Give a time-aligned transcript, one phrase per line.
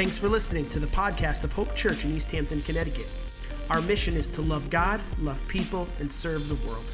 [0.00, 3.06] Thanks for listening to the podcast of Hope Church in East Hampton, Connecticut.
[3.68, 6.86] Our mission is to love God, love people, and serve the world.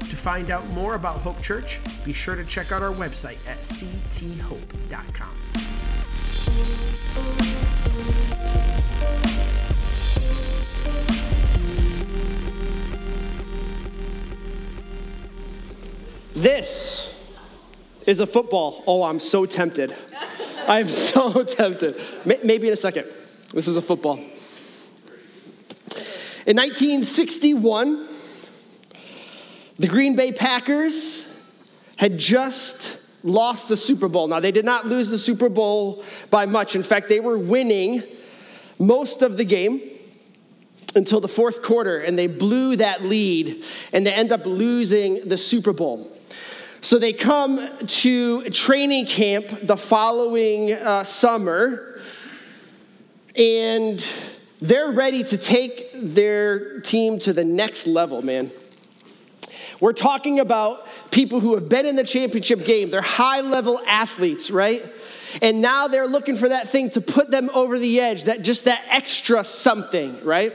[0.00, 3.58] To find out more about Hope Church, be sure to check out our website at
[3.58, 5.28] cthope.com.
[16.34, 17.14] This
[18.04, 18.82] is a football.
[18.88, 19.94] Oh, I'm so tempted.
[20.70, 21.98] I'm so tempted.
[22.26, 23.06] Maybe in a second.
[23.54, 24.16] This is a football.
[26.46, 28.06] In 1961,
[29.78, 31.24] the Green Bay Packers
[31.96, 34.28] had just lost the Super Bowl.
[34.28, 36.76] Now, they did not lose the Super Bowl by much.
[36.76, 38.02] In fact, they were winning
[38.78, 39.80] most of the game
[40.94, 45.38] until the fourth quarter, and they blew that lead, and they end up losing the
[45.38, 46.17] Super Bowl.
[46.80, 52.00] So they come to training camp the following uh, summer,
[53.34, 54.04] and
[54.60, 58.52] they're ready to take their team to the next level, man.
[59.80, 62.90] We're talking about people who have been in the championship game.
[62.90, 64.84] They're high level athletes, right?
[65.42, 68.64] And now they're looking for that thing to put them over the edge, that just
[68.64, 70.52] that extra something, right?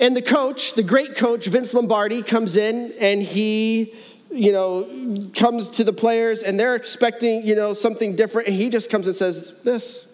[0.00, 3.94] And the coach, the great coach, Vince Lombardi, comes in and he,
[4.30, 8.48] you know, comes to the players and they're expecting, you know, something different.
[8.48, 10.06] And he just comes and says, This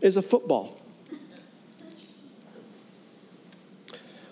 [0.00, 0.80] is a football.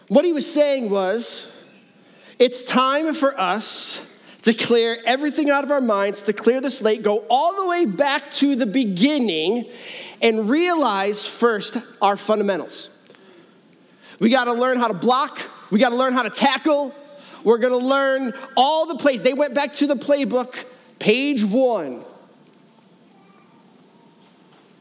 [0.09, 1.47] What he was saying was,
[2.39, 4.01] it's time for us
[4.43, 7.87] to clear everything out of our minds, to clear the slate, go all the way
[7.87, 9.65] back to the beginning,
[10.21, 12.91] and realize first our fundamentals.
[14.21, 16.95] We got to learn how to block, we got to learn how to tackle,
[17.45, 19.23] we're going to learn all the plays.
[19.23, 20.55] They went back to the playbook,
[20.99, 22.05] page one.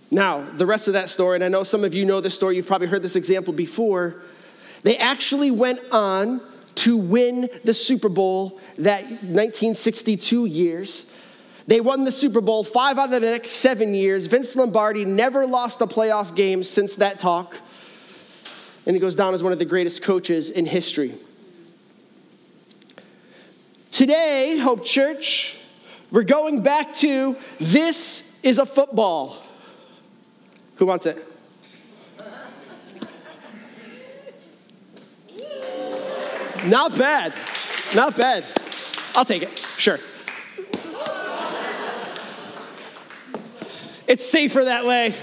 [0.09, 2.55] Now, the rest of that story, and I know some of you know this story,
[2.55, 4.21] you've probably heard this example before.
[4.83, 6.41] They actually went on
[6.75, 11.05] to win the Super Bowl that 1962 years.
[11.65, 14.27] They won the Super Bowl five out of the next seven years.
[14.27, 17.57] Vince Lombardi never lost a playoff game since that talk.
[18.85, 21.15] And he goes down as one of the greatest coaches in history.
[23.93, 25.53] Today, Hope Church,
[26.09, 29.37] we're going back to this is a football.
[30.77, 31.23] Who wants it?
[36.65, 37.35] Not bad.
[37.93, 38.45] Not bad.
[39.13, 39.61] I'll take it.
[39.77, 39.99] Sure.
[44.07, 45.13] It's safer that way.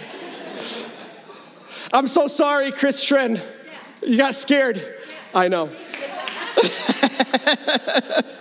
[1.92, 3.42] I'm so sorry, Chris Trend.
[4.06, 4.96] You got scared.
[5.34, 5.74] I know.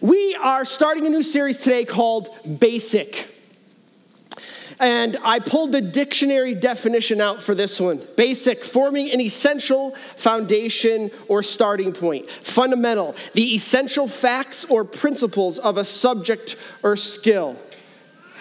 [0.00, 2.28] we are starting a new series today called
[2.58, 3.28] Basic.
[4.80, 11.10] And I pulled the dictionary definition out for this one basic, forming an essential foundation
[11.28, 12.30] or starting point.
[12.30, 17.56] Fundamental, the essential facts or principles of a subject or skill.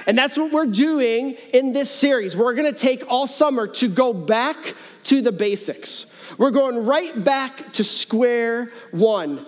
[0.08, 2.38] And that's what we're doing in this series.
[2.38, 6.06] We're gonna take all summer to go back to the basics.
[6.38, 9.46] We're going right back to square one.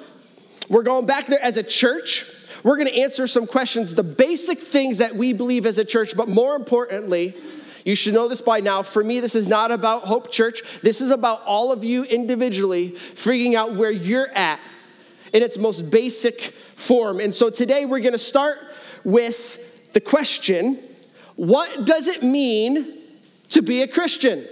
[0.69, 2.25] We're going back there as a church.
[2.64, 6.16] We're going to answer some questions, the basic things that we believe as a church,
[6.16, 7.36] but more importantly,
[7.84, 8.84] you should know this by now.
[8.84, 10.62] For me, this is not about Hope Church.
[10.84, 14.59] This is about all of you individually figuring out where you're at
[15.34, 17.20] in its most basic form.
[17.20, 18.59] And so today we're going to start
[19.03, 19.59] with
[19.94, 20.80] the question
[21.36, 23.00] what does it mean
[23.50, 24.47] to be a Christian?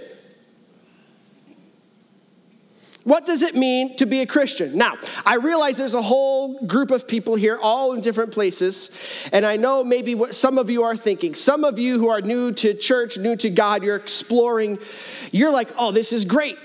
[3.04, 4.76] What does it mean to be a Christian?
[4.76, 8.90] Now, I realize there's a whole group of people here, all in different places,
[9.32, 11.34] and I know maybe what some of you are thinking.
[11.34, 14.78] Some of you who are new to church, new to God, you're exploring,
[15.32, 16.58] you're like, oh, this is great.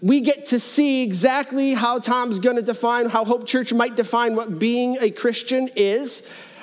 [0.00, 4.60] We get to see exactly how Tom's gonna define, how Hope Church might define what
[4.60, 6.22] being a Christian is.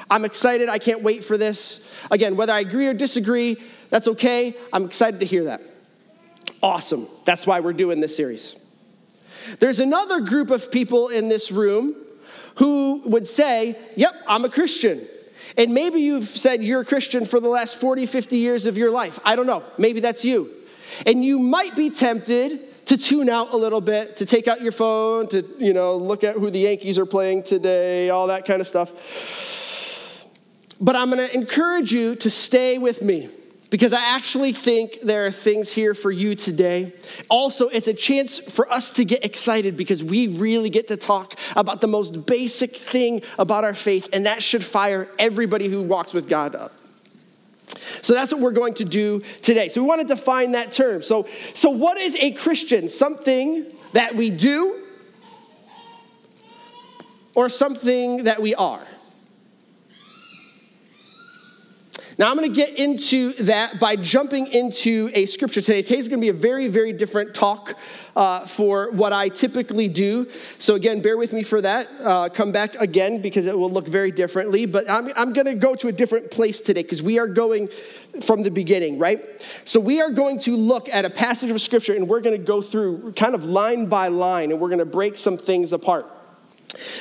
[0.10, 0.70] I'm excited.
[0.70, 1.82] I can't wait for this.
[2.10, 3.58] Again, whether I agree or disagree,
[3.90, 4.56] that's okay.
[4.72, 5.62] I'm excited to hear that.
[6.64, 7.08] Awesome.
[7.26, 8.56] That's why we're doing this series.
[9.60, 11.96] There's another group of people in this room
[12.56, 15.08] who would say, Yep, I'm a Christian.
[15.58, 18.92] And maybe you've said you're a Christian for the last 40, 50 years of your
[18.92, 19.18] life.
[19.24, 19.64] I don't know.
[19.78, 20.52] Maybe that's you.
[21.06, 24.72] And you might be tempted to tune out a little bit, to take out your
[24.72, 28.62] phone, to, you know, look at who the Yankees are playing today, all that kind
[28.62, 28.92] of stuff.
[30.80, 33.30] But I'm going to encourage you to stay with me
[33.70, 36.94] because I actually think there are things here for you today.
[37.30, 41.36] Also, it's a chance for us to get excited because we really get to talk
[41.56, 46.14] about the most basic thing about our faith, and that should fire everybody who walks
[46.14, 46.74] with God up.
[48.02, 49.70] So that's what we're going to do today.
[49.70, 51.04] So we want to define that term.
[51.04, 52.90] So, so what is a Christian?
[52.90, 54.84] Something that we do
[57.36, 58.86] or something that we are?
[62.20, 65.84] Now, I'm going to get into that by jumping into a scripture today.
[65.84, 67.76] Today's going to be a very, very different talk
[68.16, 70.28] uh, for what I typically do.
[70.58, 71.88] So, again, bear with me for that.
[72.02, 74.66] Uh, come back again because it will look very differently.
[74.66, 77.70] But I'm, I'm going to go to a different place today because we are going
[78.24, 79.24] from the beginning, right?
[79.66, 82.44] So, we are going to look at a passage of scripture and we're going to
[82.44, 86.17] go through kind of line by line and we're going to break some things apart.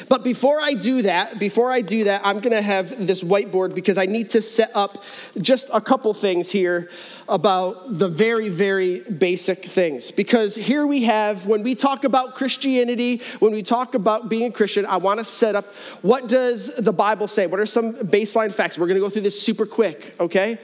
[0.09, 3.75] But before I do that, before I do that, I'm going to have this whiteboard
[3.75, 5.03] because I need to set up
[5.39, 6.89] just a couple things here
[7.29, 10.13] about the very, very basic things.
[10.13, 14.53] Because here we have, when we talk about Christianity, when we talk about being a
[14.53, 15.67] Christian, I want to set up
[16.03, 17.49] what does the Bible say?
[17.49, 18.79] What are some baseline facts?
[18.79, 20.61] We're going to go through this super quick, okay?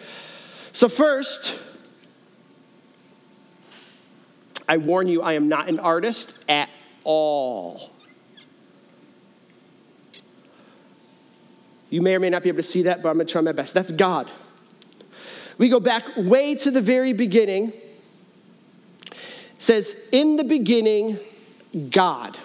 [0.73, 1.59] So, first,
[4.69, 6.71] I warn you, I am not an artist at
[7.05, 7.92] all.
[11.93, 13.43] You may or may not be able to see that, but I'm going to try
[13.43, 13.75] my best.
[13.75, 14.31] That's God.
[15.59, 17.75] We go back way to the very beginning.
[19.11, 19.15] It
[19.59, 21.19] says, In the beginning,
[21.91, 22.39] God.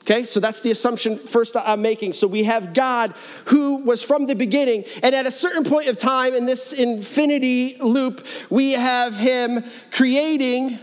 [0.00, 2.14] Okay, so that's the assumption first I'm making.
[2.14, 3.12] So we have God
[3.44, 7.76] who was from the beginning, and at a certain point of time in this infinity
[7.78, 10.78] loop, we have Him creating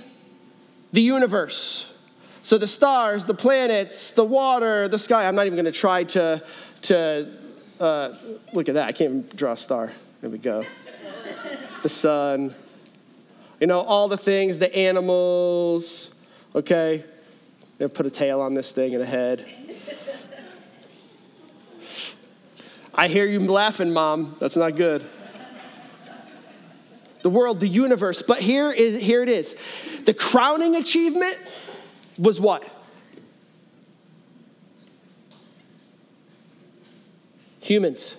[0.94, 1.88] the universe.
[2.44, 5.28] So the stars, the planets, the water, the sky.
[5.28, 6.44] I'm not even going to try to,
[6.84, 7.49] to
[7.80, 8.16] uh,
[8.54, 8.88] look at that.
[8.88, 9.92] I can't even draw a star.
[10.22, 10.64] There we go.
[11.84, 12.54] the sun.
[13.60, 16.12] You know, all the things, the animals,
[16.56, 17.04] okay?
[17.78, 19.46] They put a tail on this thing and a head.
[22.94, 24.36] I hear you laughing, Mom.
[24.40, 25.06] That's not good.
[27.22, 28.22] The world, the universe.
[28.22, 29.56] But here is here it is.
[30.06, 31.38] The crowning achievement
[32.18, 32.64] was what?
[37.70, 38.16] Humans.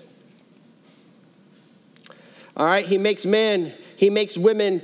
[2.56, 4.82] All right, he makes men, he makes women,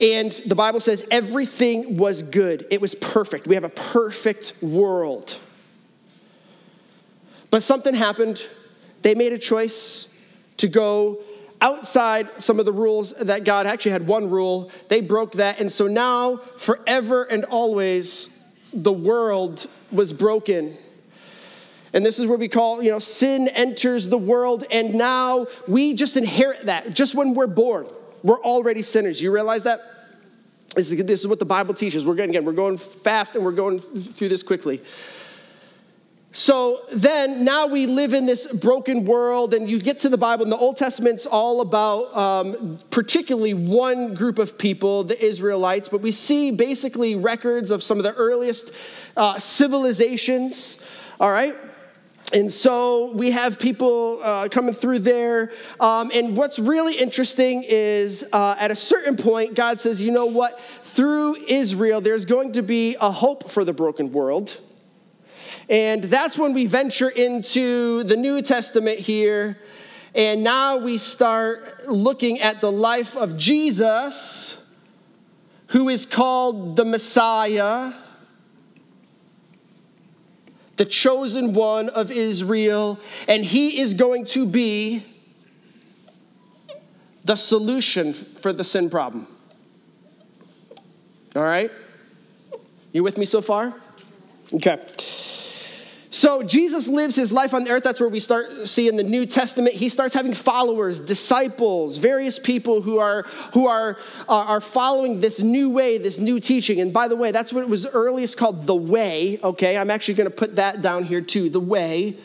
[0.00, 2.66] and the Bible says everything was good.
[2.70, 3.46] It was perfect.
[3.46, 5.36] We have a perfect world.
[7.50, 8.44] But something happened.
[9.02, 10.08] They made a choice
[10.58, 11.22] to go
[11.60, 14.70] outside some of the rules that God actually had one rule.
[14.88, 15.60] They broke that.
[15.60, 18.28] And so now, forever and always,
[18.72, 20.76] the world was broken.
[21.92, 25.94] And this is where we call, you know, sin enters the world, and now we
[25.94, 26.94] just inherit that.
[26.94, 27.86] Just when we're born,
[28.22, 29.20] we're already sinners.
[29.20, 29.80] You realize that?
[30.74, 32.06] This is, this is what the Bible teaches.
[32.06, 34.80] We're going, again, we're going fast and we're going through this quickly.
[36.34, 40.44] So then, now we live in this broken world, and you get to the Bible,
[40.44, 46.00] and the Old Testament's all about um, particularly one group of people, the Israelites, but
[46.00, 48.70] we see basically records of some of the earliest
[49.14, 50.78] uh, civilizations,
[51.20, 51.54] all right?
[52.32, 55.52] And so we have people uh, coming through there.
[55.80, 60.26] Um, and what's really interesting is uh, at a certain point, God says, you know
[60.26, 60.58] what?
[60.84, 64.58] Through Israel, there's going to be a hope for the broken world.
[65.68, 69.58] And that's when we venture into the New Testament here.
[70.14, 74.56] And now we start looking at the life of Jesus,
[75.68, 77.92] who is called the Messiah
[80.76, 82.98] the chosen one of Israel,
[83.28, 85.04] and he is going to be
[87.24, 89.26] the solution for the sin problem.
[91.36, 91.70] All right?
[92.92, 93.74] You with me so far?
[94.52, 94.78] Okay.
[96.12, 97.82] So Jesus lives his life on earth.
[97.82, 99.74] That's where we start seeing in the New Testament.
[99.74, 103.22] He starts having followers, disciples, various people who are
[103.54, 103.96] who are
[104.28, 106.82] are following this new way, this new teaching.
[106.82, 109.40] And by the way, that's what it was earliest called the way.
[109.42, 111.48] Okay, I'm actually going to put that down here too.
[111.48, 112.18] The way.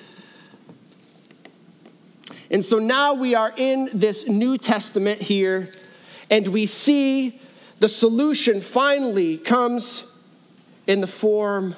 [2.51, 5.71] And so now we are in this New Testament here,
[6.29, 7.39] and we see
[7.79, 10.03] the solution finally comes
[10.87, 11.73] in the form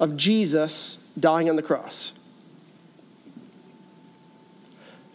[0.00, 2.12] of Jesus dying on the cross.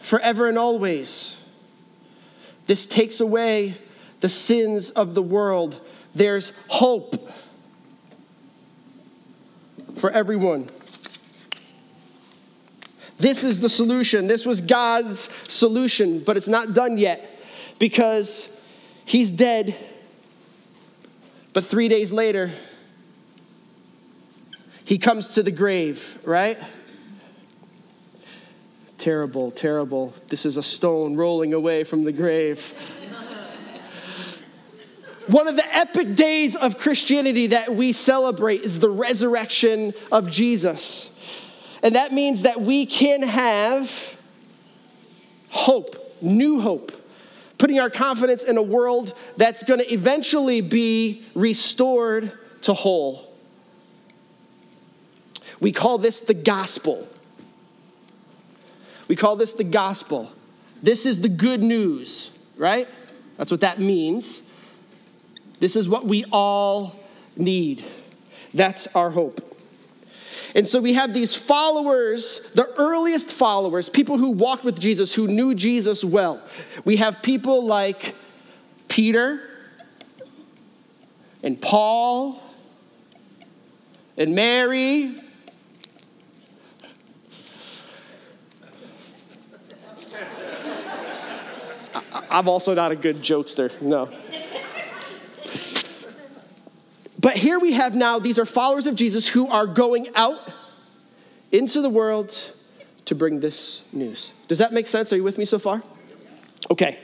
[0.00, 1.36] Forever and always,
[2.66, 3.78] this takes away
[4.20, 5.80] the sins of the world.
[6.14, 7.30] There's hope
[9.98, 10.70] for everyone.
[13.16, 14.26] This is the solution.
[14.26, 17.40] This was God's solution, but it's not done yet
[17.78, 18.48] because
[19.04, 19.76] he's dead.
[21.52, 22.52] But three days later,
[24.84, 26.58] he comes to the grave, right?
[28.98, 30.14] Terrible, terrible.
[30.28, 32.72] This is a stone rolling away from the grave.
[35.26, 41.08] One of the epic days of Christianity that we celebrate is the resurrection of Jesus.
[41.82, 43.90] And that means that we can have
[45.48, 46.92] hope, new hope,
[47.58, 53.33] putting our confidence in a world that's going to eventually be restored to whole.
[55.60, 57.08] We call this the gospel.
[59.08, 60.30] We call this the gospel.
[60.82, 62.88] This is the good news, right?
[63.36, 64.40] That's what that means.
[65.60, 66.94] This is what we all
[67.36, 67.84] need.
[68.52, 69.40] That's our hope.
[70.54, 75.26] And so we have these followers, the earliest followers, people who walked with Jesus, who
[75.26, 76.40] knew Jesus well.
[76.84, 78.14] We have people like
[78.88, 79.40] Peter
[81.42, 82.40] and Paul
[84.16, 85.20] and Mary.
[92.34, 94.10] I'm also not a good jokester, no.
[97.16, 100.40] But here we have now, these are followers of Jesus who are going out
[101.52, 102.36] into the world
[103.04, 104.32] to bring this news.
[104.48, 105.12] Does that make sense?
[105.12, 105.80] Are you with me so far?
[106.72, 106.98] Okay.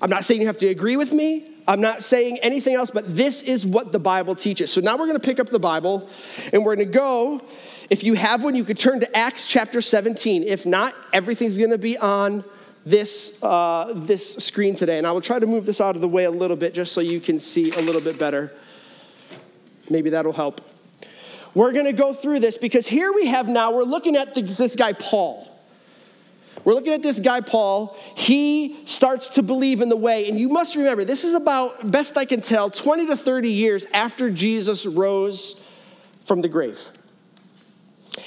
[0.00, 1.50] I'm not saying you have to agree with me.
[1.66, 4.70] I'm not saying anything else, but this is what the Bible teaches.
[4.70, 6.08] So now we're going to pick up the Bible
[6.52, 7.42] and we're going to go.
[7.90, 10.44] If you have one, you could turn to Acts chapter 17.
[10.44, 12.44] If not, everything's going to be on
[12.84, 14.98] this, uh, this screen today.
[14.98, 16.92] And I will try to move this out of the way a little bit just
[16.92, 18.52] so you can see a little bit better.
[19.88, 20.60] Maybe that'll help.
[21.54, 24.76] We're going to go through this because here we have now, we're looking at this
[24.76, 25.46] guy, Paul.
[26.64, 27.96] We're looking at this guy, Paul.
[28.16, 30.28] He starts to believe in the way.
[30.28, 33.86] And you must remember, this is about, best I can tell, 20 to 30 years
[33.92, 35.56] after Jesus rose
[36.26, 36.78] from the grave.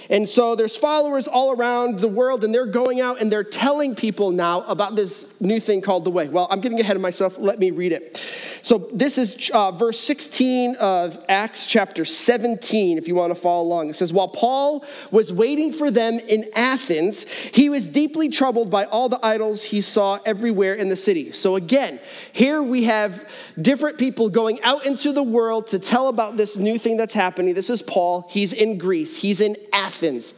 [0.09, 3.95] And so there's followers all around the world, and they're going out and they're telling
[3.95, 6.29] people now about this new thing called the way.
[6.29, 7.37] Well, I'm getting ahead of myself.
[7.37, 8.21] Let me read it.
[8.63, 13.63] So this is uh, verse 16 of Acts chapter 17, if you want to follow
[13.63, 13.89] along.
[13.89, 18.85] It says, While Paul was waiting for them in Athens, he was deeply troubled by
[18.85, 21.33] all the idols he saw everywhere in the city.
[21.33, 21.99] So again,
[22.31, 23.27] here we have
[23.61, 27.53] different people going out into the world to tell about this new thing that's happening.
[27.53, 28.27] This is Paul.
[28.29, 29.82] He's in Greece, he's in Athens,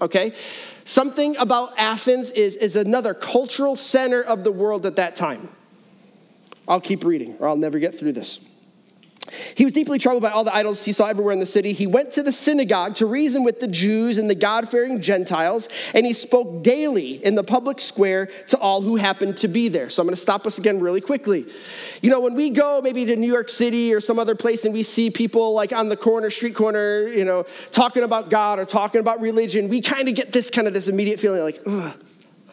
[0.01, 0.33] okay?
[0.85, 5.49] Something about Athens is, is another cultural center of the world at that time.
[6.67, 8.39] I'll keep reading, or I'll never get through this.
[9.55, 11.73] He was deeply troubled by all the idols he saw everywhere in the city.
[11.73, 15.67] He went to the synagogue to reason with the Jews and the God fearing Gentiles,
[15.93, 19.89] and he spoke daily in the public square to all who happened to be there.
[19.89, 21.47] So I'm going to stop us again really quickly.
[22.01, 24.73] You know, when we go maybe to New York City or some other place and
[24.73, 28.65] we see people like on the corner, street corner, you know, talking about God or
[28.65, 31.93] talking about religion, we kind of get this kind of this immediate feeling like, ugh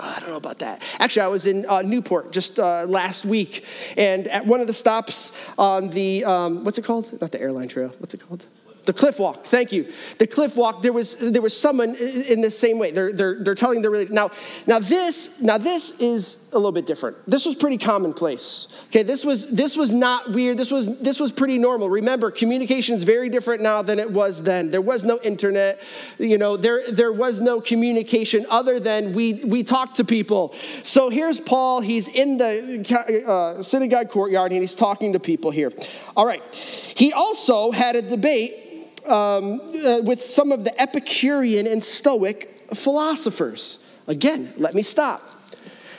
[0.02, 0.82] I don't know about that.
[0.99, 3.64] Actually, I was in uh, Newport just uh, last week,
[3.97, 7.21] and at one of the stops on the, um, what's it called?
[7.21, 7.94] Not the airline trail.
[7.99, 8.44] What's it called?
[8.84, 9.92] The cliff walk, thank you.
[10.18, 12.90] The cliff walk, there was, there was someone in the same way.
[12.90, 14.14] They're, they're, they're telling their religion.
[14.14, 14.32] Now,
[14.66, 17.16] now, this, now, this is a little bit different.
[17.30, 18.66] This was pretty commonplace.
[18.88, 20.58] Okay, this was, this was not weird.
[20.58, 21.88] This was, this was pretty normal.
[21.88, 24.70] Remember, communication is very different now than it was then.
[24.70, 25.80] There was no internet.
[26.18, 30.54] You know, there, there was no communication other than we, we talked to people.
[30.82, 31.80] So here's Paul.
[31.80, 35.70] He's in the uh, synagogue courtyard and he's talking to people here.
[36.16, 36.42] All right.
[36.54, 38.71] He also had a debate
[39.06, 43.78] um, uh, with some of the Epicurean and Stoic philosophers.
[44.06, 45.23] Again, let me stop.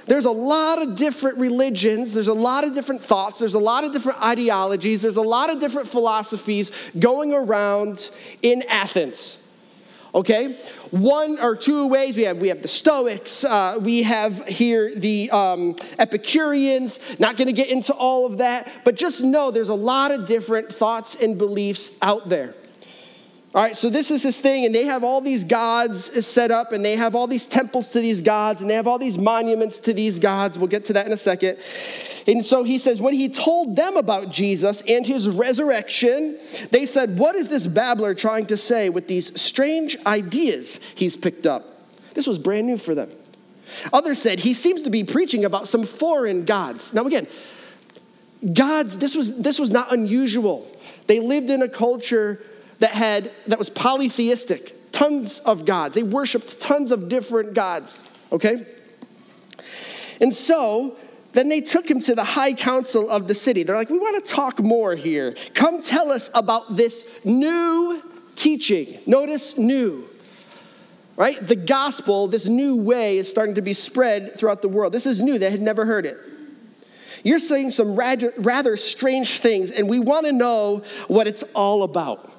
[0.05, 3.85] There's a lot of different religions, there's a lot of different thoughts, there's a lot
[3.85, 8.09] of different ideologies, there's a lot of different philosophies going around
[8.41, 9.37] in Athens.
[10.13, 10.59] Okay?
[10.91, 15.31] One or two ways we have we have the Stoics, uh, we have here the
[15.31, 16.99] um, Epicureans.
[17.17, 20.27] Not going to get into all of that, but just know there's a lot of
[20.27, 22.53] different thoughts and beliefs out there.
[23.55, 26.71] All right, so this is his thing, and they have all these gods set up,
[26.71, 29.77] and they have all these temples to these gods, and they have all these monuments
[29.79, 30.57] to these gods.
[30.57, 31.59] We'll get to that in a second.
[32.25, 36.39] And so he says, when he told them about Jesus and his resurrection,
[36.71, 41.45] they said, What is this babbler trying to say with these strange ideas he's picked
[41.45, 41.65] up?
[42.15, 43.11] This was brand new for them.
[43.91, 46.91] Others said, He seems to be preaching about some foreign gods.
[46.91, 47.27] Now, again,
[48.53, 50.65] gods, this was, this was not unusual.
[51.05, 52.43] They lived in a culture
[52.79, 55.95] that had that was polytheistic, tons of gods.
[55.95, 57.99] They worshiped tons of different gods,
[58.31, 58.65] okay?
[60.21, 60.95] And so
[61.33, 63.63] then they took him to the high council of the city.
[63.63, 65.35] They're like, "We want to talk more here.
[65.53, 68.01] Come tell us about this new
[68.35, 70.09] teaching." Notice new.
[71.15, 71.45] right?
[71.47, 74.93] The gospel, this new way, is starting to be spread throughout the world.
[74.93, 76.17] This is new, they had never heard it.
[77.23, 81.83] You're saying some rather, rather strange things, and we want to know what it's all
[81.83, 82.31] about.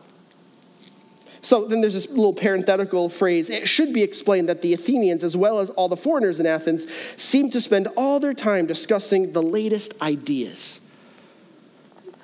[1.44, 3.50] So then there's this little parenthetical phrase.
[3.50, 6.86] It should be explained that the Athenians, as well as all the foreigners in Athens,
[7.18, 10.80] seem to spend all their time discussing the latest ideas.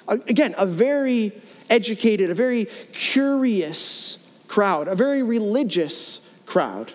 [0.08, 1.32] Again, a very
[1.68, 4.16] educated, a very curious
[4.48, 6.94] crowd, a very religious crowd.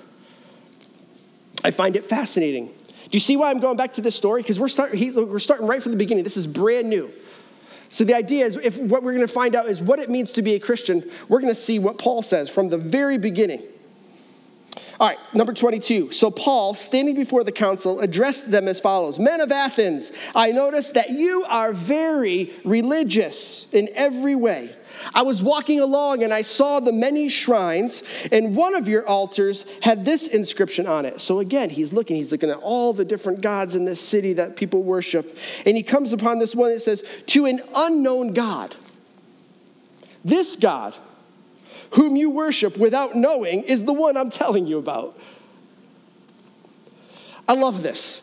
[1.64, 2.68] I find it fascinating.
[2.68, 4.42] Do you see why I'm going back to this story?
[4.42, 6.24] Because we're, start, we're starting right from the beginning.
[6.24, 7.14] This is brand new.
[7.90, 10.32] So the idea is if what we're going to find out is what it means
[10.34, 13.64] to be a Christian, we're going to see what Paul says from the very beginning.
[15.00, 16.12] All right, number 22.
[16.12, 20.92] So Paul, standing before the council, addressed them as follows Men of Athens, I notice
[20.92, 24.74] that you are very religious in every way.
[25.14, 29.66] I was walking along and I saw the many shrines, and one of your altars
[29.82, 31.22] had this inscription on it.
[31.22, 34.56] So again, he's looking, he's looking at all the different gods in this city that
[34.56, 38.76] people worship, and he comes upon this one that says, To an unknown God.
[40.24, 40.96] This God
[41.92, 45.18] whom you worship without knowing is the one I'm telling you about.
[47.48, 48.22] I love this.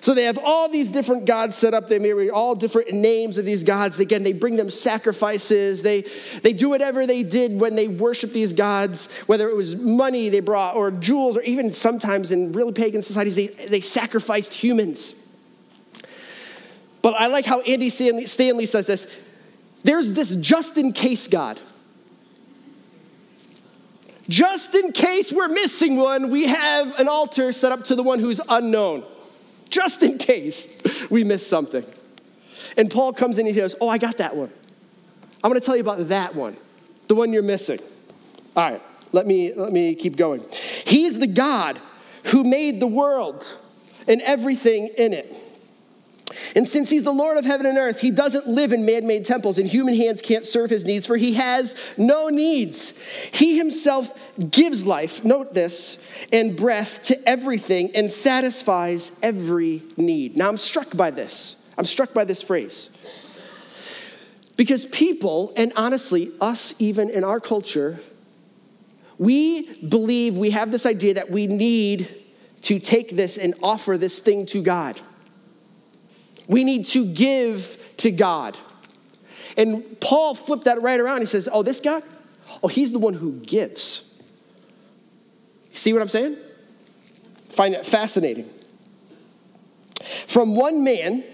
[0.00, 1.88] So they have all these different gods set up.
[1.88, 3.98] They may be all different names of these gods.
[3.98, 5.82] Again, they bring them sacrifices.
[5.82, 6.04] They,
[6.42, 10.40] they do whatever they did when they worship these gods, whether it was money they
[10.40, 15.14] brought or jewels, or even sometimes in really pagan societies, they, they sacrificed humans.
[17.02, 19.06] But I like how Andy Stanley says this
[19.82, 21.60] there's this just in case God.
[24.28, 28.18] Just in case we're missing one, we have an altar set up to the one
[28.18, 29.04] who's unknown.
[29.70, 30.68] Just in case
[31.10, 31.84] we miss something.
[32.76, 34.50] And Paul comes in and he goes, Oh, I got that one.
[35.42, 36.56] I'm going to tell you about that one,
[37.08, 37.80] the one you're missing.
[38.56, 40.44] All right, let me, let me keep going.
[40.86, 41.78] He's the God
[42.24, 43.58] who made the world
[44.08, 45.34] and everything in it.
[46.56, 49.26] And since he's the Lord of heaven and earth, he doesn't live in man made
[49.26, 52.92] temples, and human hands can't serve his needs, for he has no needs.
[53.32, 54.16] He himself
[54.50, 55.98] gives life, note this,
[56.32, 60.36] and breath to everything and satisfies every need.
[60.36, 61.56] Now, I'm struck by this.
[61.76, 62.90] I'm struck by this phrase.
[64.56, 68.00] Because people, and honestly, us even in our culture,
[69.18, 72.22] we believe we have this idea that we need
[72.62, 75.00] to take this and offer this thing to God.
[76.48, 78.56] We need to give to God.
[79.56, 81.20] And Paul flipped that right around.
[81.20, 82.02] He says, Oh, this guy?
[82.62, 84.02] Oh, he's the one who gives.
[85.72, 86.36] See what I'm saying?
[87.50, 88.50] Find it fascinating.
[90.28, 91.24] From one man,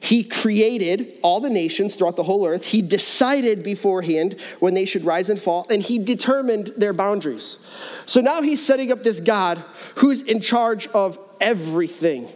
[0.00, 2.64] he created all the nations throughout the whole earth.
[2.64, 7.58] He decided beforehand when they should rise and fall, and he determined their boundaries.
[8.06, 9.62] So now he's setting up this God
[9.96, 12.28] who's in charge of everything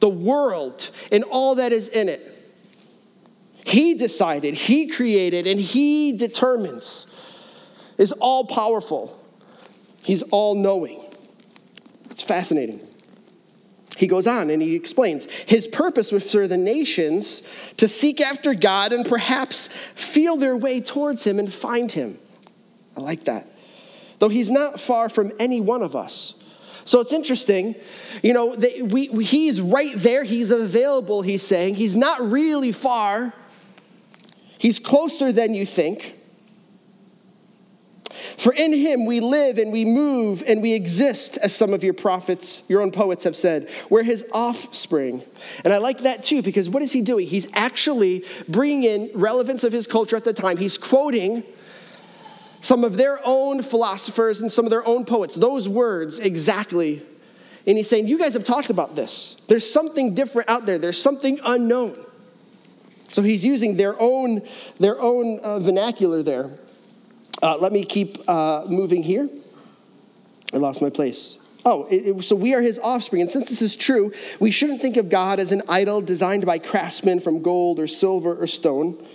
[0.00, 2.34] the world, and all that is in it.
[3.64, 7.06] He decided, He created, and He determines,
[7.96, 9.20] is all powerful.
[10.02, 11.04] He's all knowing.
[12.10, 12.80] It's fascinating.
[13.98, 17.42] He goes on and he explains his purpose was for the nations
[17.78, 22.16] to seek after God and perhaps feel their way towards him and find him.
[22.96, 23.48] I like that.
[24.20, 26.34] Though he's not far from any one of us.
[26.88, 27.74] So it's interesting,
[28.22, 31.74] you know, we, he's right there, he's available, he's saying.
[31.74, 33.34] He's not really far,
[34.56, 36.14] he's closer than you think.
[38.38, 41.92] For in him we live and we move and we exist, as some of your
[41.92, 43.68] prophets, your own poets have said.
[43.90, 45.22] We're his offspring.
[45.64, 47.26] And I like that too, because what is he doing?
[47.26, 50.56] He's actually bringing in relevance of his culture at the time.
[50.56, 51.44] He's quoting
[52.60, 57.04] some of their own philosophers and some of their own poets, those words exactly.
[57.66, 59.36] And he's saying, You guys have talked about this.
[59.46, 62.04] There's something different out there, there's something unknown.
[63.10, 64.46] So he's using their own,
[64.78, 66.50] their own uh, vernacular there.
[67.42, 69.28] Uh, let me keep uh, moving here.
[70.52, 71.38] I lost my place.
[71.64, 73.22] Oh, it, it, so we are his offspring.
[73.22, 76.58] And since this is true, we shouldn't think of God as an idol designed by
[76.58, 79.06] craftsmen from gold or silver or stone.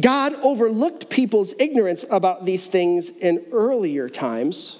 [0.00, 4.76] God overlooked people's ignorance about these things in earlier times.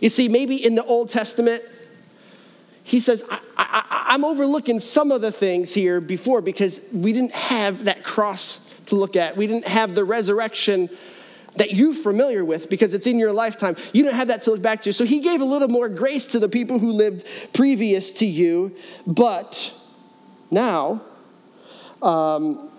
[0.00, 1.62] You see, maybe in the Old Testament,
[2.82, 3.22] he says,
[3.56, 8.58] I, am overlooking some of the things here before because we didn't have that cross
[8.86, 9.36] to look at.
[9.36, 10.90] We didn't have the resurrection
[11.56, 13.76] that you're familiar with because it's in your lifetime.
[13.92, 14.92] You don't have that to look back to.
[14.92, 18.76] So he gave a little more grace to the people who lived previous to you.
[19.06, 19.72] But
[20.50, 21.02] now,
[22.02, 22.70] um,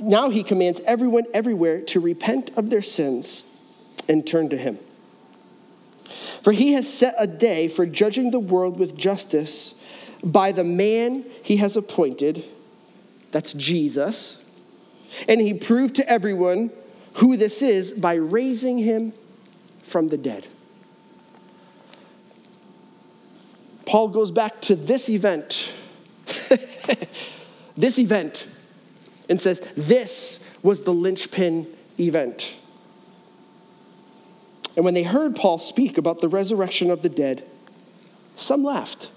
[0.00, 3.44] now he commands everyone everywhere to repent of their sins
[4.08, 4.78] and turn to him.
[6.42, 9.74] For he has set a day for judging the world with justice
[10.24, 12.44] by the man he has appointed.
[13.30, 14.36] That's Jesus.
[15.28, 16.70] And he proved to everyone
[17.14, 19.12] who this is by raising him
[19.84, 20.46] from the dead.
[23.86, 25.72] Paul goes back to this event,
[27.76, 28.46] this event,
[29.30, 31.66] and says, This was the linchpin
[31.98, 32.52] event.
[34.76, 37.48] And when they heard Paul speak about the resurrection of the dead,
[38.36, 39.10] some laughed.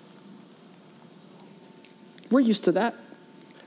[2.32, 2.96] We're used to that.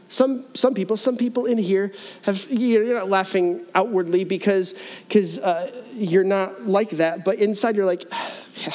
[0.09, 4.74] Some, some people, some people in here have, you're not laughing outwardly because
[5.09, 8.04] because uh, you're not like that, but inside you're like,
[8.59, 8.74] yeah,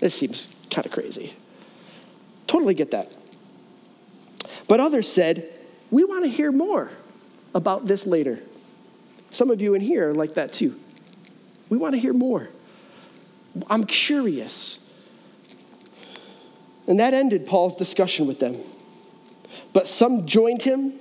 [0.00, 1.34] this seems kind of crazy.
[2.46, 3.14] Totally get that.
[4.66, 5.48] But others said,
[5.90, 6.90] we want to hear more
[7.54, 8.40] about this later.
[9.30, 10.78] Some of you in here are like that too.
[11.68, 12.48] We want to hear more.
[13.68, 14.78] I'm curious.
[16.86, 18.60] And that ended Paul's discussion with them.
[19.72, 20.94] But some joined him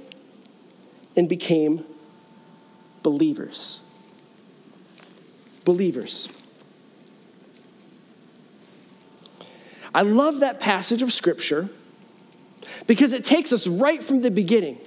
[1.16, 1.86] and became
[3.04, 3.82] believers.
[5.66, 6.30] Believers.
[9.94, 11.70] I love that passage of Scripture
[12.88, 14.80] because it takes us right from the beginning.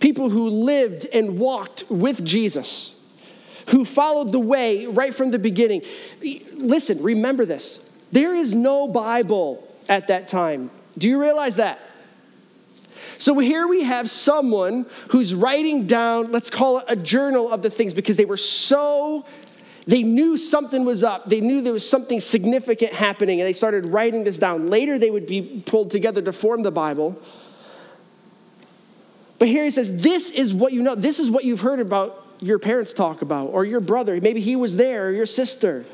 [0.00, 2.94] People who lived and walked with Jesus,
[3.68, 5.82] who followed the way right from the beginning.
[6.52, 7.80] Listen, remember this.
[8.12, 10.70] There is no Bible at that time.
[10.98, 11.80] Do you realize that?
[13.18, 17.70] So here we have someone who's writing down, let's call it a journal of the
[17.70, 19.24] things, because they were so,
[19.86, 21.28] they knew something was up.
[21.28, 24.68] They knew there was something significant happening, and they started writing this down.
[24.68, 27.18] Later, they would be pulled together to form the Bible.
[29.38, 30.94] But here he says, This is what you know.
[30.94, 34.20] This is what you've heard about your parents talk about, or your brother.
[34.20, 35.84] Maybe he was there, or your sister.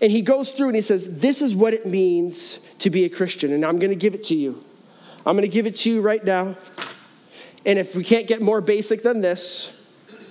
[0.00, 3.08] And he goes through and he says, This is what it means to be a
[3.08, 3.52] Christian.
[3.52, 4.62] And I'm going to give it to you.
[5.26, 6.56] I'm going to give it to you right now.
[7.64, 9.72] And if we can't get more basic than this,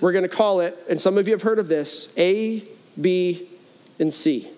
[0.00, 2.62] we're going to call it, and some of you have heard of this A,
[3.00, 3.48] B,
[3.98, 4.50] and C.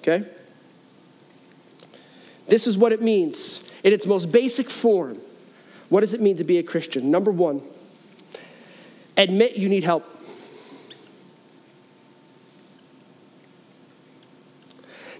[0.00, 0.26] Okay?
[2.48, 5.20] This is what it means in its most basic form.
[5.90, 7.10] What does it mean to be a Christian?
[7.10, 7.62] Number one,
[9.16, 10.10] admit you need help.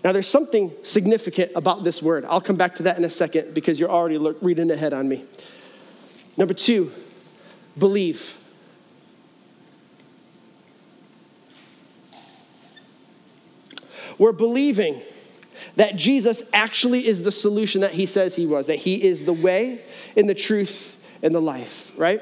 [0.03, 2.27] Now, there's something significant about this word.
[2.27, 5.25] I'll come back to that in a second because you're already reading ahead on me.
[6.37, 6.93] Number two,
[7.79, 8.35] believe.
[14.19, 15.01] We're believing
[15.77, 19.33] that Jesus actually is the solution that he says he was, that he is the
[19.33, 19.83] way
[20.17, 22.21] and the truth and the life, right?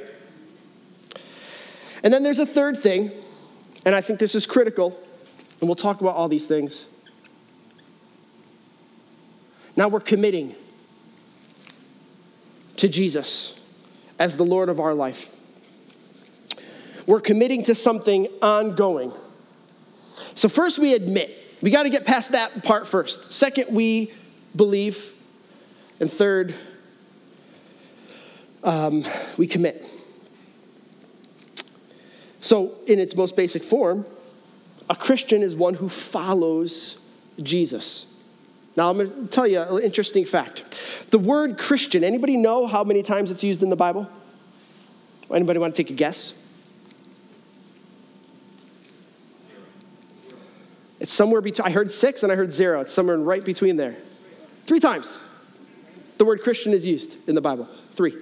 [2.03, 3.11] And then there's a third thing,
[3.85, 4.99] and I think this is critical,
[5.61, 6.87] and we'll talk about all these things.
[9.77, 10.55] Now we're committing
[12.77, 13.55] to Jesus
[14.19, 15.31] as the Lord of our life.
[17.07, 19.13] We're committing to something ongoing.
[20.35, 21.39] So, first, we admit.
[21.63, 23.33] We got to get past that part first.
[23.33, 24.13] Second, we
[24.55, 25.13] believe.
[26.01, 26.55] And third,
[28.65, 29.89] um, we commit.
[32.41, 34.05] So, in its most basic form,
[34.91, 36.99] a Christian is one who follows
[37.41, 38.07] Jesus.
[38.77, 40.65] Now, I'm going to tell you an interesting fact.
[41.11, 44.09] The word Christian, anybody know how many times it's used in the Bible?
[45.33, 46.33] Anybody want to take a guess?
[51.03, 52.81] It's somewhere between, I heard six and I heard zero.
[52.83, 53.97] It's somewhere right between there.
[54.67, 55.21] Three times
[56.17, 57.69] the word Christian is used in the Bible.
[57.95, 58.17] Three.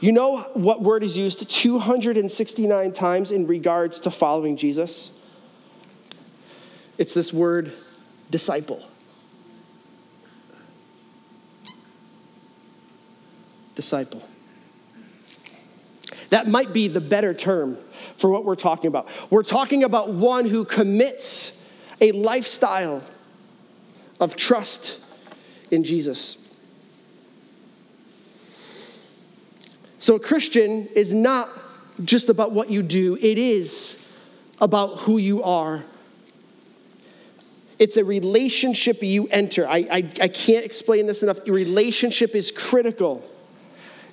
[0.00, 5.10] You know what word is used 269 times in regards to following Jesus?
[6.96, 7.74] It's this word
[8.30, 8.82] disciple.
[13.74, 14.26] Disciple.
[16.32, 17.76] That might be the better term
[18.16, 19.06] for what we're talking about.
[19.28, 21.58] We're talking about one who commits
[22.00, 23.02] a lifestyle
[24.18, 24.96] of trust
[25.70, 26.38] in Jesus.
[29.98, 31.50] So, a Christian is not
[32.02, 34.02] just about what you do, it is
[34.58, 35.84] about who you are
[37.78, 39.68] it's a relationship you enter.
[39.68, 41.38] I, I, I can't explain this enough.
[41.48, 43.28] relationship is critical.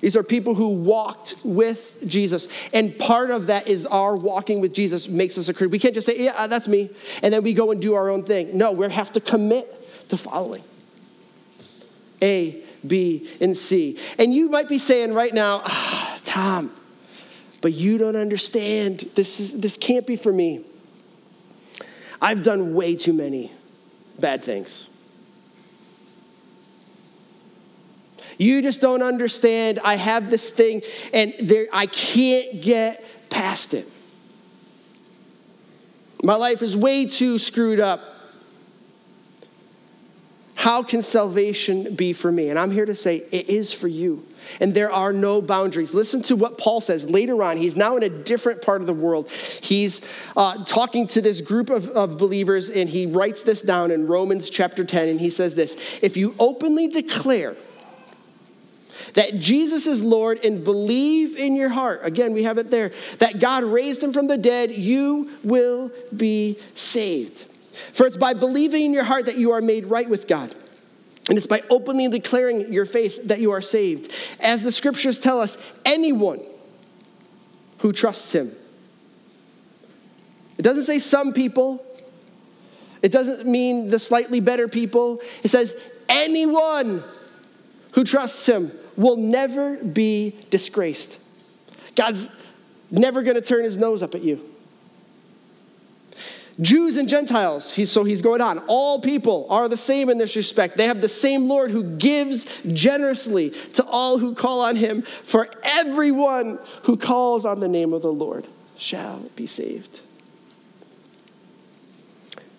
[0.00, 2.48] These are people who walked with Jesus.
[2.72, 5.70] And part of that is our walking with Jesus makes us a Christian.
[5.70, 6.90] We can't just say, yeah, that's me,
[7.22, 8.56] and then we go and do our own thing.
[8.56, 10.64] No, we have to commit to following.
[12.22, 13.98] A, B, and C.
[14.18, 16.74] And you might be saying right now, ah, Tom,
[17.60, 19.10] But you don't understand.
[19.14, 20.64] This, is, this can't be for me.
[22.20, 23.52] I've done way too many
[24.18, 24.89] bad things.
[28.40, 29.80] You just don't understand.
[29.84, 30.80] I have this thing
[31.12, 33.86] and there, I can't get past it.
[36.22, 38.00] My life is way too screwed up.
[40.54, 42.48] How can salvation be for me?
[42.48, 44.26] And I'm here to say it is for you.
[44.58, 45.92] And there are no boundaries.
[45.92, 47.58] Listen to what Paul says later on.
[47.58, 49.30] He's now in a different part of the world.
[49.60, 50.00] He's
[50.34, 54.48] uh, talking to this group of, of believers, and he writes this down in Romans
[54.48, 55.08] chapter 10.
[55.08, 57.56] And he says this If you openly declare
[59.14, 63.40] that Jesus is Lord and believe in your heart, again, we have it there, that
[63.40, 67.46] God raised him from the dead, you will be saved.
[67.94, 70.54] For it's by believing in your heart that you are made right with God.
[71.28, 74.12] And it's by openly declaring your faith that you are saved.
[74.40, 76.40] As the scriptures tell us, anyone
[77.78, 78.54] who trusts him.
[80.58, 81.84] It doesn't say some people,
[83.00, 85.22] it doesn't mean the slightly better people.
[85.42, 85.74] It says
[86.08, 87.02] anyone
[87.92, 91.18] who trusts him will never be disgraced.
[91.96, 92.28] God's
[92.90, 94.40] never going to turn his nose up at you.
[96.60, 98.58] Jews and Gentiles, he's, so he's going on.
[98.66, 100.76] All people are the same in this respect.
[100.76, 105.02] They have the same Lord who gives generously to all who call on him.
[105.24, 110.00] For everyone who calls on the name of the Lord shall be saved.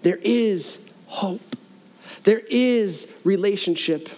[0.02, 1.56] There is hope,
[2.24, 4.10] there is relationship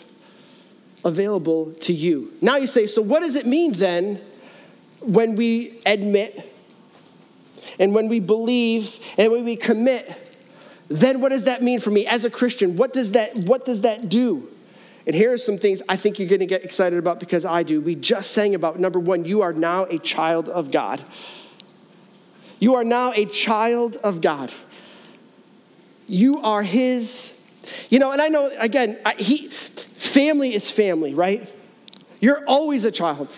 [1.05, 2.33] available to you.
[2.41, 4.21] Now you say, so what does it mean then
[4.99, 6.51] when we admit
[7.79, 10.37] and when we believe and when we commit,
[10.89, 12.75] then what does that mean for me as a Christian?
[12.75, 14.49] What does that, what does that do?
[15.05, 17.63] And here are some things I think you're going to get excited about because I
[17.63, 17.81] do.
[17.81, 21.03] We just sang about number one, you are now a child of God.
[22.59, 24.53] You are now a child of God.
[26.07, 27.32] You are His.
[27.89, 31.52] You know, and I know, again, I, he, family is family, right?
[32.19, 33.34] You're always a child.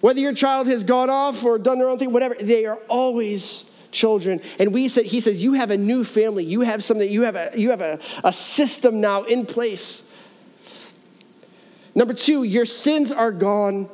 [0.00, 3.64] Whether your child has gone off or done their own thing, whatever, they are always
[3.90, 4.40] children.
[4.58, 6.44] And we said, he says, you have a new family.
[6.44, 10.02] You have something, you have a, you have a, a system now in place.
[11.94, 13.88] Number two, your sins are gone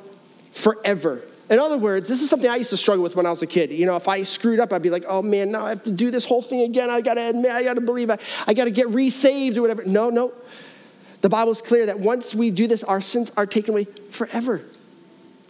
[0.52, 1.22] forever.
[1.50, 3.46] In other words, this is something I used to struggle with when I was a
[3.46, 3.72] kid.
[3.72, 5.90] You know, if I screwed up, I'd be like, oh man, now I have to
[5.90, 6.88] do this whole thing again.
[6.90, 9.84] I gotta admit, I gotta believe, I, I gotta get resaved or whatever.
[9.84, 10.32] No, no.
[11.22, 14.62] The Bible's clear that once we do this, our sins are taken away forever.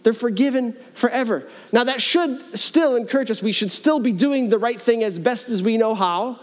[0.01, 1.47] They're forgiven forever.
[1.71, 3.43] Now, that should still encourage us.
[3.43, 6.39] We should still be doing the right thing as best as we know how.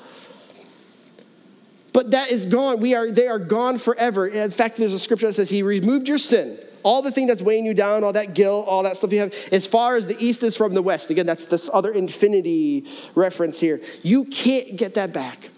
[1.92, 2.78] But that is gone.
[2.78, 4.28] We are, they are gone forever.
[4.28, 6.60] In fact, there's a scripture that says, He removed your sin.
[6.82, 9.34] All the thing that's weighing you down, all that guilt, all that stuff you have,
[9.52, 11.10] as far as the east is from the west.
[11.10, 13.80] Again, that's this other infinity reference here.
[14.02, 15.50] You can't get that back.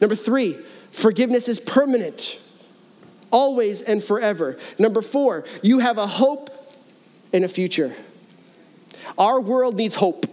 [0.00, 0.58] Number three,
[0.90, 2.42] forgiveness is permanent,
[3.30, 4.58] always and forever.
[4.78, 6.50] Number four, you have a hope
[7.32, 7.94] in a future.
[9.16, 10.26] Our world needs hope.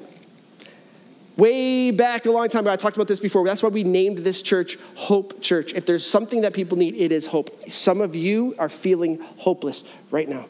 [1.38, 3.46] Way back a long time ago, I talked about this before.
[3.46, 5.74] That's why we named this church Hope Church.
[5.74, 7.50] If there's something that people need, it is hope.
[7.70, 10.48] Some of you are feeling hopeless right now.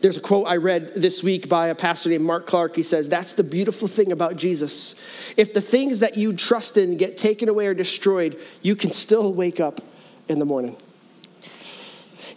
[0.00, 2.76] There's a quote I read this week by a pastor named Mark Clark.
[2.76, 4.94] He says, That's the beautiful thing about Jesus.
[5.36, 9.32] If the things that you trust in get taken away or destroyed, you can still
[9.32, 9.80] wake up
[10.28, 10.76] in the morning.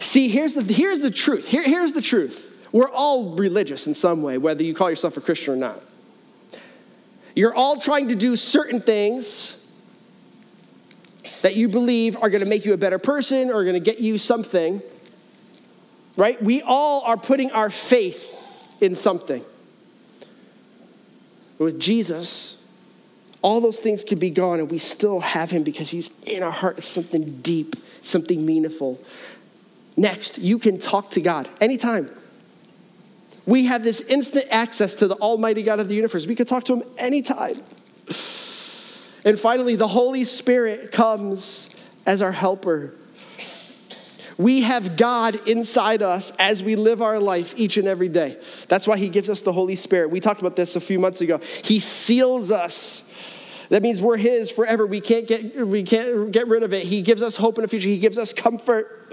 [0.00, 1.46] See, here's the, here's the truth.
[1.46, 2.47] Here, here's the truth.
[2.72, 5.82] We're all religious in some way, whether you call yourself a Christian or not.
[7.34, 9.56] You're all trying to do certain things
[11.42, 14.00] that you believe are going to make you a better person or going to get
[14.00, 14.82] you something.
[16.16, 16.42] Right?
[16.42, 18.28] We all are putting our faith
[18.80, 19.44] in something.
[21.58, 22.60] With Jesus,
[23.40, 26.50] all those things could be gone and we still have him because he's in our
[26.50, 26.78] heart.
[26.78, 29.00] It's something deep, something meaningful.
[29.96, 32.10] Next, you can talk to God anytime.
[33.48, 36.26] We have this instant access to the Almighty God of the universe.
[36.26, 37.62] We can talk to Him anytime.
[39.24, 41.70] And finally, the Holy Spirit comes
[42.04, 42.92] as our helper.
[44.36, 48.38] We have God inside us as we live our life each and every day.
[48.68, 50.10] That's why He gives us the Holy Spirit.
[50.10, 51.40] We talked about this a few months ago.
[51.64, 53.02] He seals us.
[53.70, 54.86] That means we're His forever.
[54.86, 56.84] We can't get, we can't get rid of it.
[56.84, 59.10] He gives us hope in the future, He gives us comfort.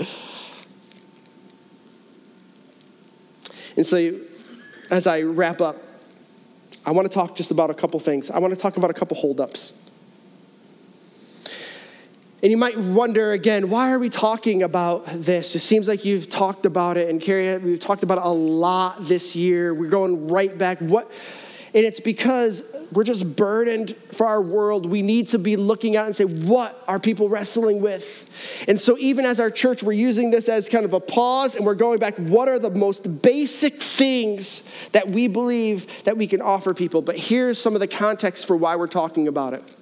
[3.78, 4.20] And so,
[4.90, 5.78] as I wrap up,
[6.86, 8.30] I want to talk just about a couple things.
[8.30, 9.74] I want to talk about a couple holdups.
[12.44, 15.56] And you might wonder again, why are we talking about this?
[15.56, 19.06] It seems like you've talked about it, and Carrie, we've talked about it a lot
[19.06, 19.74] this year.
[19.74, 20.80] We're going right back.
[20.80, 21.10] What?
[21.74, 24.86] And it's because we're just burdened for our world.
[24.86, 28.30] We need to be looking out and say, what are people wrestling with?
[28.68, 31.66] And so, even as our church, we're using this as kind of a pause and
[31.66, 32.16] we're going back.
[32.18, 37.02] What are the most basic things that we believe that we can offer people?
[37.02, 39.76] But here's some of the context for why we're talking about it.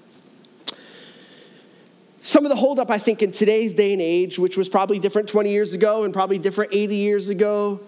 [2.22, 5.28] Some of the holdup, I think, in today's day and age, which was probably different
[5.28, 7.82] 20 years ago and probably different 80 years ago,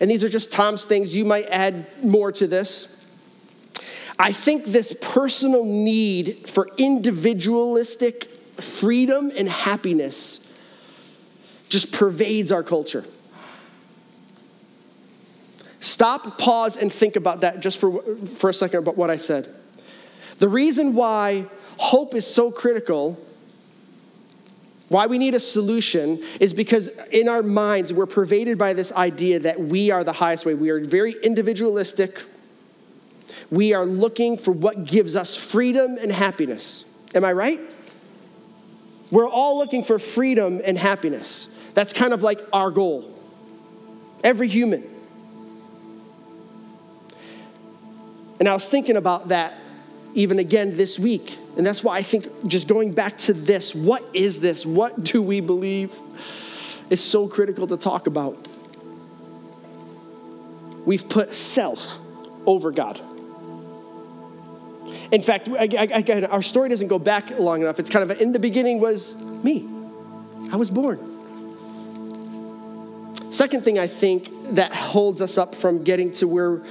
[0.00, 2.97] and these are just Tom's things, you might add more to this
[4.18, 8.28] I think this personal need for individualistic
[8.60, 10.40] freedom and happiness
[11.68, 13.04] just pervades our culture.
[15.80, 18.02] Stop, pause, and think about that just for,
[18.36, 19.54] for a second about what I said.
[20.40, 23.18] The reason why hope is so critical,
[24.88, 29.38] why we need a solution, is because in our minds we're pervaded by this idea
[29.40, 30.54] that we are the highest way.
[30.54, 32.22] We are very individualistic
[33.50, 36.84] we are looking for what gives us freedom and happiness.
[37.14, 37.60] Am I right?
[39.10, 41.48] We're all looking for freedom and happiness.
[41.74, 43.14] That's kind of like our goal.
[44.22, 44.94] Every human.
[48.38, 49.54] And I was thinking about that
[50.14, 51.38] even again this week.
[51.56, 54.64] And that's why I think just going back to this what is this?
[54.64, 55.92] What do we believe?
[56.90, 58.48] is so critical to talk about.
[60.86, 61.98] We've put self
[62.46, 63.00] over God.
[65.10, 67.78] In fact, again, our story doesn't go back long enough.
[67.78, 69.68] It's kind of in the beginning was me.
[70.52, 71.16] I was born.
[73.30, 76.62] Second thing I think that holds us up from getting to where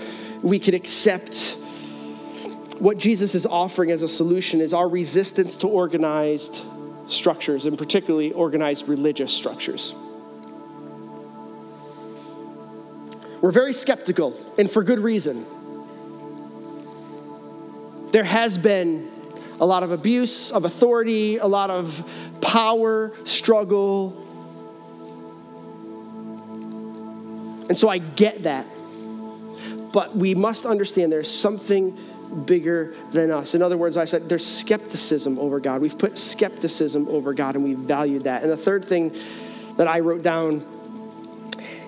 [0.41, 1.56] we could accept
[2.80, 6.62] what Jesus is offering as a solution is our resistance to organized
[7.08, 9.95] structures, and particularly organized religious structures.
[13.41, 15.45] We're very skeptical, and for good reason
[18.12, 19.12] there has been
[19.60, 22.04] a lot of abuse of authority, a lot of
[22.41, 24.24] power struggle.
[27.70, 28.65] And so I get that.
[29.91, 31.98] But we must understand there's something
[32.46, 33.56] bigger than us.
[33.56, 35.82] In other words, I said there's skepticism over God.
[35.82, 38.43] We've put skepticism over God and we've valued that.
[38.43, 39.15] And the third thing
[39.78, 40.63] that I wrote down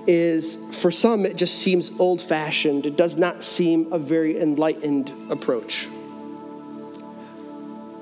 [0.08, 2.86] is for some, it just seems old fashioned.
[2.86, 5.88] It does not seem a very enlightened approach.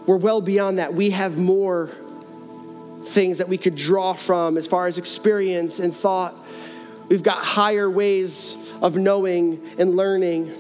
[0.07, 0.93] We're well beyond that.
[0.93, 1.91] We have more
[3.07, 6.35] things that we could draw from as far as experience and thought.
[7.09, 10.53] We've got higher ways of knowing and learning.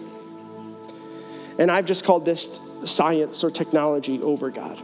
[1.57, 4.81] And I've just called this science or technology over God.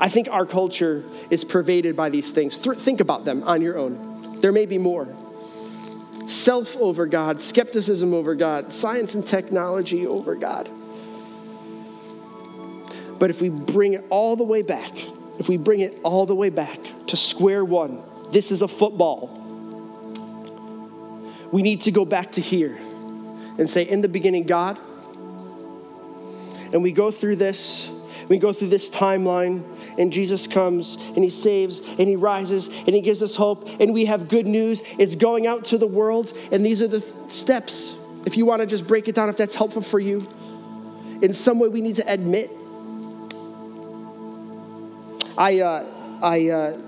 [0.00, 2.56] I think our culture is pervaded by these things.
[2.56, 4.38] Think about them on your own.
[4.40, 5.06] There may be more.
[6.26, 10.68] Self over God, skepticism over God, science and technology over God.
[13.22, 14.92] But if we bring it all the way back,
[15.38, 19.28] if we bring it all the way back to square one, this is a football.
[21.52, 22.76] We need to go back to here
[23.58, 24.76] and say, In the beginning, God.
[26.72, 27.88] And we go through this
[28.28, 29.64] we go through this timeline,
[29.98, 33.94] and Jesus comes and he saves and he rises and he gives us hope, and
[33.94, 34.82] we have good news.
[34.98, 37.94] It's going out to the world, and these are the steps.
[38.26, 40.26] If you want to just break it down, if that's helpful for you,
[41.22, 42.50] in some way we need to admit
[45.42, 45.84] I, uh,
[46.22, 46.78] I uh,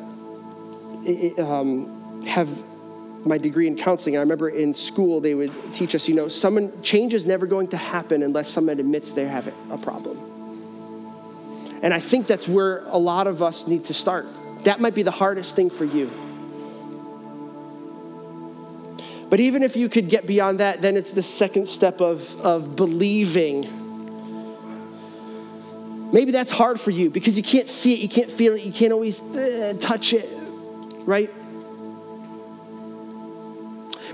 [1.42, 2.48] um, have
[3.26, 4.16] my degree in counseling.
[4.16, 7.66] I remember in school they would teach us, you know, someone change is never going
[7.68, 10.20] to happen unless someone admits they have a problem.
[11.82, 14.28] And I think that's where a lot of us need to start.
[14.62, 16.08] That might be the hardest thing for you.
[19.30, 22.76] But even if you could get beyond that, then it's the second step of, of
[22.76, 23.83] believing
[26.14, 28.72] Maybe that's hard for you because you can't see it, you can't feel it, you
[28.72, 30.28] can't always uh, touch it,
[31.00, 31.28] right?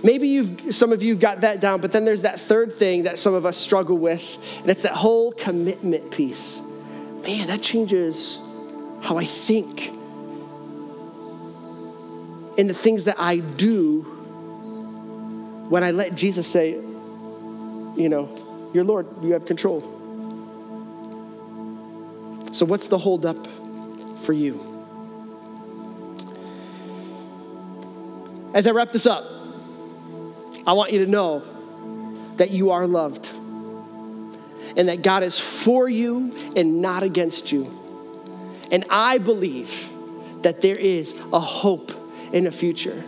[0.02, 3.18] Maybe you've some of you got that down, but then there's that third thing that
[3.18, 4.24] some of us struggle with,
[4.62, 6.58] and it's that whole commitment piece.
[7.22, 8.38] Man, that changes
[9.02, 9.88] how I think
[12.56, 14.00] and the things that I do
[15.68, 19.99] when I let Jesus say, you know, your Lord, you have control.
[22.52, 23.46] So, what's the holdup
[24.24, 24.66] for you?
[28.52, 29.24] As I wrap this up,
[30.66, 31.42] I want you to know
[32.36, 33.30] that you are loved
[34.76, 37.76] and that God is for you and not against you.
[38.72, 39.88] And I believe
[40.42, 41.92] that there is a hope
[42.32, 43.04] in a future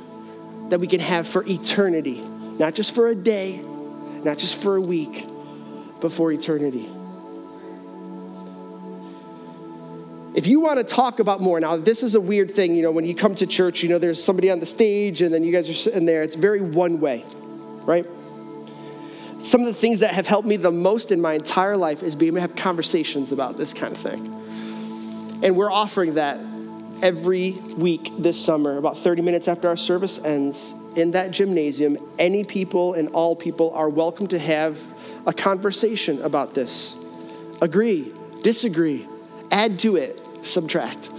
[0.68, 2.20] that we can have for eternity,
[2.58, 3.58] not just for a day,
[4.22, 5.26] not just for a week,
[6.00, 6.88] but for eternity.
[10.34, 12.90] If you want to talk about more, now this is a weird thing, you know,
[12.90, 15.52] when you come to church, you know, there's somebody on the stage and then you
[15.52, 16.22] guys are sitting there.
[16.22, 17.24] It's very one way,
[17.84, 18.06] right?
[19.42, 22.16] Some of the things that have helped me the most in my entire life is
[22.16, 25.40] being able to have conversations about this kind of thing.
[25.42, 26.38] And we're offering that
[27.02, 31.98] every week this summer, about 30 minutes after our service ends, in that gymnasium.
[32.18, 34.78] Any people and all people are welcome to have
[35.26, 36.96] a conversation about this.
[37.60, 39.08] Agree, disagree,
[39.52, 41.10] add to it, subtract.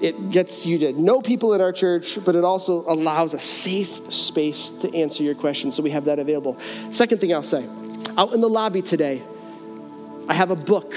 [0.00, 4.12] It gets you to know people in our church, but it also allows a safe
[4.12, 5.76] space to answer your questions.
[5.76, 6.56] So we have that available.
[6.90, 7.68] Second thing I'll say
[8.16, 9.22] out in the lobby today,
[10.26, 10.94] I have a book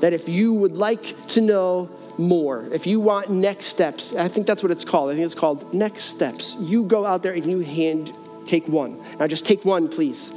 [0.00, 4.46] that if you would like to know more, if you want next steps, I think
[4.46, 5.10] that's what it's called.
[5.10, 6.56] I think it's called Next Steps.
[6.60, 8.16] You go out there and you hand
[8.46, 9.02] take one.
[9.18, 10.30] Now just take one, please,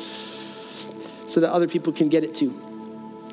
[1.28, 2.69] so that other people can get it too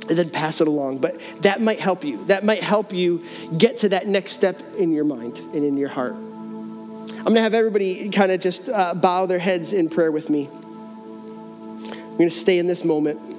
[0.09, 0.99] and then pass it along.
[0.99, 2.25] But that might help you.
[2.27, 3.25] That might help you
[3.57, 6.15] get to that next step in your mind and in your heart.
[6.15, 10.31] I'm going to have everybody kind of just uh, bow their heads in prayer with
[10.31, 10.49] me.
[10.49, 13.36] I'm going to stay in this moment.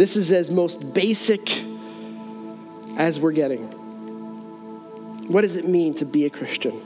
[0.00, 1.62] This is as most basic
[2.96, 3.66] as we're getting.
[5.28, 6.80] What does it mean to be a Christian?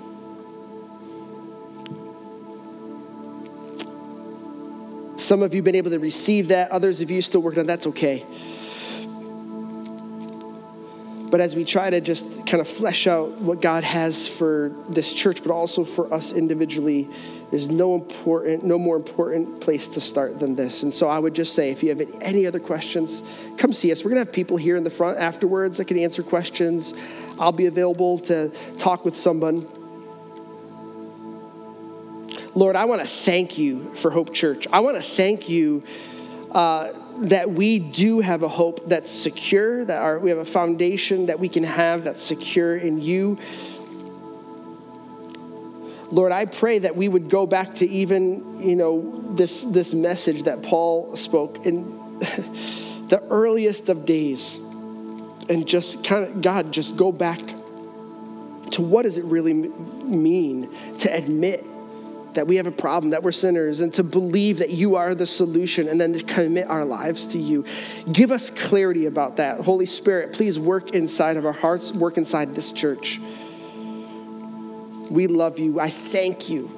[5.16, 7.66] Some of you have been able to receive that, others of you still working on
[7.68, 7.74] that.
[7.74, 8.26] that's okay.
[11.34, 15.12] But as we try to just kind of flesh out what God has for this
[15.12, 17.08] church, but also for us individually,
[17.50, 20.84] there's no important, no more important place to start than this.
[20.84, 23.24] And so I would just say, if you have any other questions,
[23.56, 24.04] come see us.
[24.04, 26.94] We're gonna have people here in the front afterwards that can answer questions.
[27.40, 29.66] I'll be available to talk with someone.
[32.54, 34.68] Lord, I want to thank you for Hope Church.
[34.72, 35.82] I want to thank you.
[36.54, 41.26] Uh, that we do have a hope that's secure, that our, we have a foundation
[41.26, 43.38] that we can have that's secure in you.
[46.12, 50.44] Lord, I pray that we would go back to even, you know, this, this message
[50.44, 52.18] that Paul spoke in
[53.08, 54.54] the earliest of days
[55.48, 57.40] and just kind of, God, just go back
[58.70, 61.64] to what does it really mean to admit
[62.34, 65.26] that we have a problem, that we're sinners, and to believe that you are the
[65.26, 67.64] solution, and then to commit our lives to you.
[68.12, 69.60] Give us clarity about that.
[69.60, 73.20] Holy Spirit, please work inside of our hearts, work inside this church.
[75.10, 75.80] We love you.
[75.80, 76.70] I thank you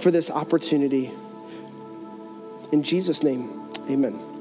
[0.00, 1.12] for this opportunity.
[2.72, 4.35] In Jesus' name, amen.